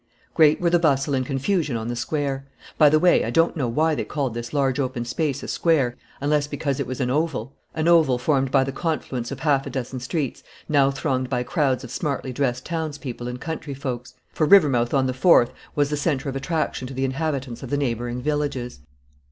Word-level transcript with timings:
Great 0.33 0.59
were 0.59 0.71
the 0.71 0.79
bustle 0.79 1.13
and 1.13 1.27
confusion 1.27 1.77
on 1.77 1.87
the 1.87 1.95
Square. 1.95 2.47
By 2.75 2.89
the 2.89 2.97
way, 2.97 3.23
I 3.23 3.29
don't 3.29 3.55
know 3.55 3.67
why 3.67 3.93
they 3.93 4.03
called 4.03 4.33
this 4.33 4.51
large 4.51 4.79
open 4.79 5.05
space 5.05 5.43
a 5.43 5.47
square, 5.47 5.95
unless 6.19 6.47
because 6.47 6.79
it 6.79 6.87
was 6.87 6.99
an 6.99 7.11
oval 7.11 7.53
an 7.75 7.87
oval 7.87 8.17
formed 8.17 8.49
by 8.49 8.63
the 8.63 8.71
confluence 8.71 9.29
of 9.31 9.41
half 9.41 9.67
a 9.67 9.69
dozen 9.69 9.99
streets, 9.99 10.41
now 10.67 10.89
thronged 10.89 11.29
by 11.29 11.43
crowds 11.43 11.83
of 11.83 11.91
smartly 11.91 12.33
dressed 12.33 12.65
towns 12.65 12.97
people 12.97 13.27
and 13.27 13.39
country 13.41 13.75
folks; 13.75 14.15
for 14.33 14.47
Rivermouth 14.47 14.91
on 14.91 15.05
the 15.05 15.13
Fourth 15.13 15.53
was 15.75 15.91
the 15.91 15.97
centre 15.97 16.29
of 16.29 16.35
attraction 16.35 16.87
to 16.87 16.95
the 16.95 17.05
inhabitants 17.05 17.61
of 17.61 17.69
the 17.69 17.77
neighboring 17.77 18.23
villages. 18.23 18.79